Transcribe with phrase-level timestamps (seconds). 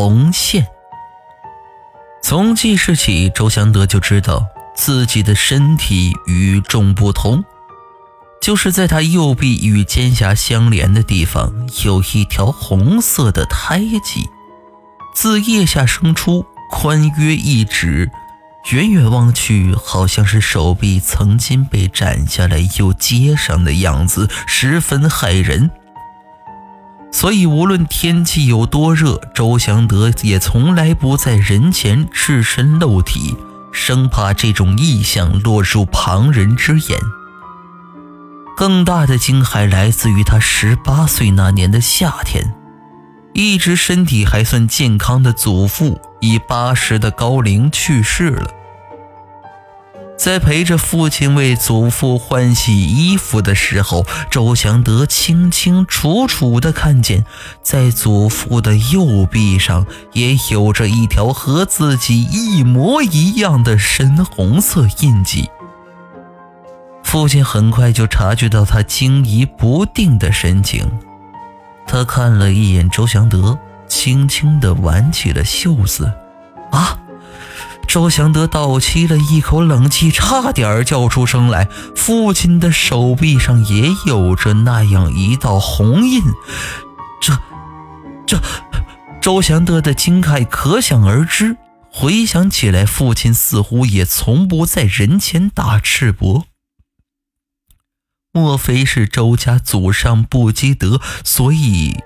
[0.00, 0.66] 红线。
[2.22, 7.44] 从记事起，周祥德就知道自己的身体与众不同，
[8.40, 11.52] 就是在他右臂与肩胛相连的地方
[11.84, 14.26] 有一条红色的胎记，
[15.14, 18.10] 自腋下生出，宽约一指，
[18.72, 25.70] 远远望去，好像是手臂曾经被斩下来又接上的样子，十分骇人。
[27.12, 33.36] 所以，无论天气有多热，周祥德也从来不在人前赤身露体，
[33.72, 36.98] 生怕这种异象落入旁人之眼。
[38.56, 42.54] 更大的惊骇来自于他十八岁那年的夏天，
[43.32, 48.50] 一直身体还算健康的祖父以八十的高龄去世了。
[50.20, 57.24] 在陪着父亲为祖父换洗衣服的时候，周祥德清清楚楚地看见，
[57.62, 65.48] 在祖父的右臂上也有着一条和自己一模一样的深红色印记。
[67.02, 70.86] 父亲很快就察觉到他惊疑不定的神情，
[71.86, 76.12] 他看了一眼周祥德，轻轻地挽起了袖子。
[76.72, 76.94] 啊！
[77.90, 81.68] 周祥德倒吸了一口冷气，差点叫出声来。
[81.96, 86.22] 父亲的手臂上也有着那样一道红印，
[87.20, 87.36] 这、
[88.24, 88.40] 这……
[89.20, 91.56] 周祥德的惊骇可想而知。
[91.90, 96.44] 回想起来，父亲似乎也从不在人前打赤膊。
[98.32, 101.96] 莫非是周家祖上不积德，所以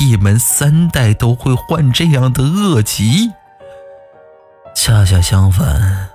[0.00, 3.30] 一门三代都会患这样的恶疾？
[4.74, 6.10] 恰恰相反，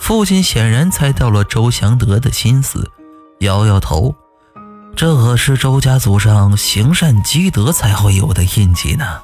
[0.00, 2.90] 父亲显然猜到了周祥德的心思，
[3.40, 4.14] 摇摇头
[4.96, 9.20] ：“这可是周家祖上行善积德才会有的印记呢。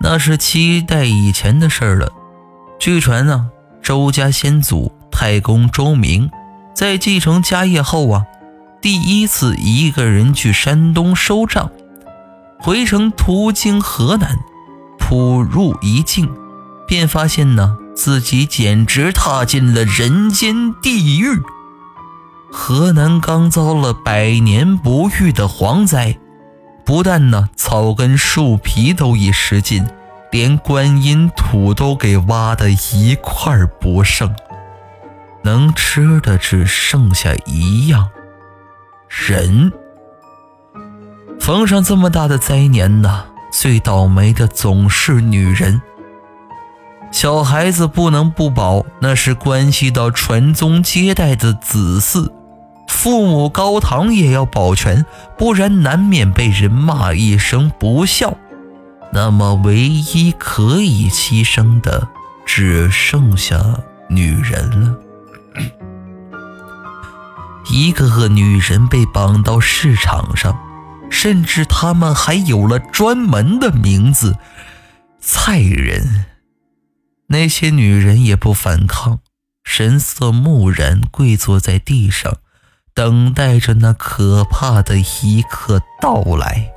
[0.00, 2.12] 那是七代以前的事了。
[2.78, 3.50] 据传呢，
[3.82, 6.30] 周家先祖太公周明
[6.74, 8.26] 在继承家业后啊，
[8.82, 11.70] 第一次一个人去山东收账，
[12.60, 14.38] 回程途经河南，
[14.98, 16.30] 普入一境。”
[16.86, 21.42] 便发现呢，自己简直踏进了人间地狱。
[22.50, 26.18] 河南刚遭了百年不遇的蝗灾，
[26.84, 29.86] 不但呢草根树皮都已食尽，
[30.30, 34.34] 连观音土都给挖的一块不剩，
[35.42, 38.08] 能吃的只剩下一样
[39.08, 39.72] 人。
[41.40, 45.82] 逢上这么大的灾年呢，最倒霉的总是女人。
[47.10, 52.30] 小孩子不能不保，那是关系到传宗接代的子嗣，
[52.88, 55.06] 父母高堂也要保全，
[55.38, 58.36] 不然难免被人骂一声不孝。
[59.12, 62.06] 那么唯一可以牺牲的，
[62.44, 63.58] 只剩下
[64.08, 64.94] 女人了。
[67.70, 70.58] 一个个女人被绑到市场上，
[71.08, 74.36] 甚至她们还有了专门的名字——
[75.18, 76.26] 菜人。
[77.28, 79.18] 那些女人也不反抗，
[79.64, 82.38] 神色木然，跪坐在地上，
[82.94, 86.70] 等待着那可怕的一刻到来。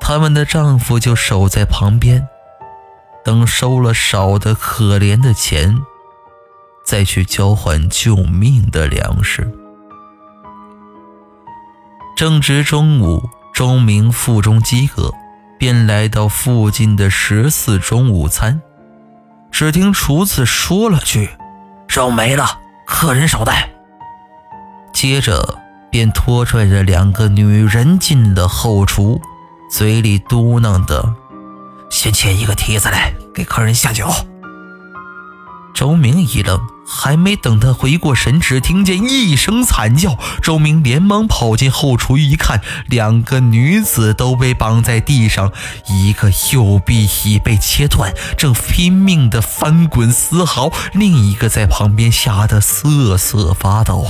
[0.00, 2.26] 他们的丈夫就守在旁边，
[3.22, 5.82] 等收了少的可怜的钱，
[6.86, 9.52] 再去交换救命的粮食。
[12.16, 15.12] 正值中午，周明腹中饥饿，
[15.58, 18.62] 便来到附近的十四中午餐。
[19.50, 21.30] 只听厨子说了句
[21.88, 23.68] ：“肉没了，客人少带。”
[24.92, 25.58] 接着
[25.90, 29.20] 便拖拽着两个女人进了后厨，
[29.70, 31.14] 嘴里嘟囔的
[31.90, 34.08] ：“先切一个蹄子来，给客人下酒。”
[35.80, 36.60] 周明一愣。
[36.86, 40.18] 还没等他回过神，只听见一声惨叫。
[40.42, 45.50] 周明连忙跑进后厨，一看，两个女子都被绑在地上，
[45.88, 54.06] 一个右臂已被切断，正拼命地翻滚嘶嚎；另一个在旁边吓得瑟瑟发抖。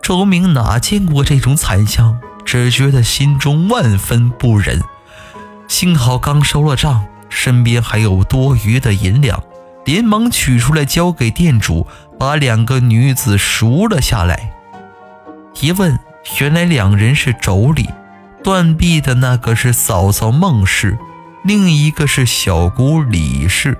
[0.00, 4.80] 周明哪见过这种惨象，只觉得心中万分不忍。
[5.66, 9.42] 幸好刚收了账，身边还有多余的银两。
[9.84, 11.86] 连忙取出来交给店主，
[12.18, 14.52] 把两个女子赎了下来。
[15.60, 15.98] 一问，
[16.40, 17.88] 原来两人是妯娌，
[18.42, 20.98] 断臂的那个是嫂嫂孟氏，
[21.44, 23.76] 另一个是小姑李氏。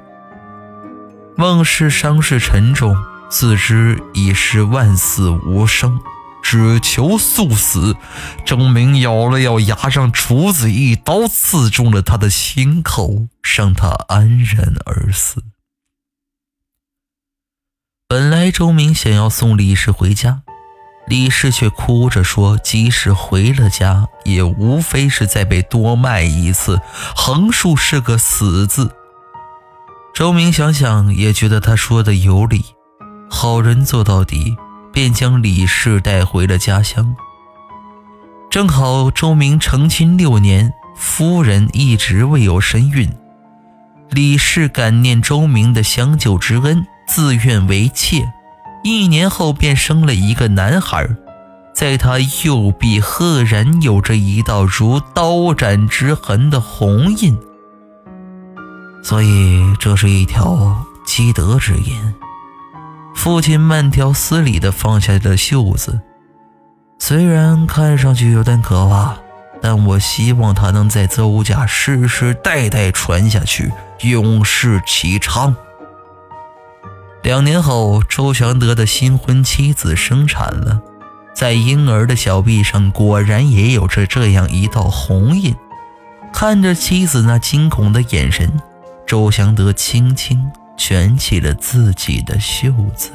[1.37, 2.97] 孟氏伤势沉重，
[3.31, 5.99] 自知已是万死无生，
[6.43, 7.97] 只求速死。
[8.45, 15.43] 郑明咬了咬牙，让厨子一刀刺中了他的心口，让他安然而死。
[18.13, 20.43] 本来周明想要送李氏回家，
[21.07, 26.79] 李氏却哭着说：“即使回了家，也无非是再被多卖一次，
[27.17, 28.95] 横竖是个死字。”
[30.15, 32.63] 周明想想也觉得他说的有理，
[33.31, 34.59] 好人做到底，
[34.93, 37.17] 便将李氏带回了家乡。
[38.51, 43.11] 正好周明成亲六年，夫人一直未有身孕，
[44.11, 46.87] 李氏感念周明的相救之恩。
[47.07, 48.33] 自愿为妾，
[48.83, 51.09] 一年后便生了一个男孩，
[51.75, 57.39] 在他右臂赫然有着一道如刀斩之痕的红印，
[59.03, 62.15] 所以这是一条积德之印。
[63.15, 66.01] 父亲慢条斯理地放下了袖子，
[66.99, 69.17] 虽然看上去有点可怕，
[69.61, 73.71] 但我希望他能在邹家世世代代传下去，
[74.01, 75.55] 永世其昌。
[77.23, 80.83] 两年后，周祥德的新婚妻子生产了，
[81.33, 85.55] 在婴儿的小臂上果然也有着这样一道红印。
[86.33, 88.53] 看着妻子那惊恐的眼神，
[89.07, 93.13] 周祥德轻轻卷起了自己的袖子。